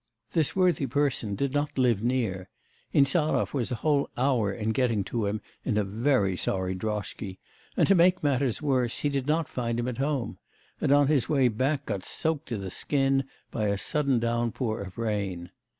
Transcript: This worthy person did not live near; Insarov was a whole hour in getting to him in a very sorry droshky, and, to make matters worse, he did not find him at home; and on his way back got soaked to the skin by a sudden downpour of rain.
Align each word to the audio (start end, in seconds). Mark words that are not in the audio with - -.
This 0.31 0.55
worthy 0.55 0.87
person 0.87 1.35
did 1.35 1.53
not 1.53 1.77
live 1.77 2.01
near; 2.01 2.49
Insarov 2.91 3.53
was 3.53 3.69
a 3.71 3.75
whole 3.85 4.09
hour 4.17 4.51
in 4.51 4.71
getting 4.71 5.03
to 5.03 5.27
him 5.27 5.41
in 5.63 5.77
a 5.77 5.83
very 5.83 6.35
sorry 6.35 6.73
droshky, 6.73 7.37
and, 7.77 7.85
to 7.87 7.93
make 7.93 8.23
matters 8.23 8.63
worse, 8.63 9.01
he 9.01 9.09
did 9.09 9.27
not 9.27 9.47
find 9.47 9.79
him 9.79 9.87
at 9.87 9.99
home; 9.99 10.39
and 10.81 10.91
on 10.91 11.05
his 11.05 11.29
way 11.29 11.49
back 11.49 11.85
got 11.85 12.03
soaked 12.03 12.47
to 12.47 12.57
the 12.57 12.71
skin 12.71 13.25
by 13.51 13.67
a 13.67 13.77
sudden 13.77 14.17
downpour 14.17 14.81
of 14.81 14.97
rain. 14.97 15.51